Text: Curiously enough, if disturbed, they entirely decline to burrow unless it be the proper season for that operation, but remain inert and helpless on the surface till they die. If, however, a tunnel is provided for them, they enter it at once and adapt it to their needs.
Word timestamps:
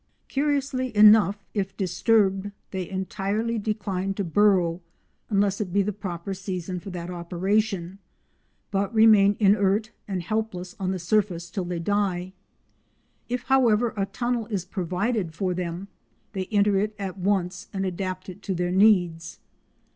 Curiously 0.29 0.97
enough, 0.97 1.45
if 1.53 1.77
disturbed, 1.77 2.49
they 2.71 2.89
entirely 2.89 3.59
decline 3.59 4.15
to 4.15 4.23
burrow 4.23 4.81
unless 5.29 5.61
it 5.61 5.71
be 5.71 5.83
the 5.83 5.93
proper 5.93 6.33
season 6.33 6.79
for 6.79 6.89
that 6.89 7.11
operation, 7.11 7.99
but 8.71 8.91
remain 8.95 9.37
inert 9.39 9.91
and 10.07 10.23
helpless 10.23 10.75
on 10.79 10.89
the 10.89 10.97
surface 10.97 11.51
till 11.51 11.65
they 11.65 11.77
die. 11.77 12.33
If, 13.29 13.43
however, 13.43 13.93
a 13.95 14.07
tunnel 14.07 14.47
is 14.47 14.65
provided 14.65 15.35
for 15.35 15.53
them, 15.53 15.87
they 16.33 16.45
enter 16.47 16.79
it 16.79 16.95
at 16.97 17.19
once 17.19 17.67
and 17.71 17.85
adapt 17.85 18.27
it 18.27 18.41
to 18.41 18.55
their 18.55 18.71
needs. 18.71 19.37